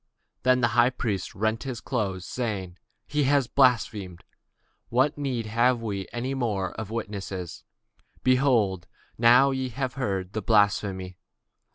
[0.41, 4.17] Then the high priest rent his clothes, saying, He hath spoken blasphemy;
[4.89, 7.63] what further need have we of witnesses?
[8.23, 8.87] behold,
[9.19, 11.19] now ye have heard his blasphemy.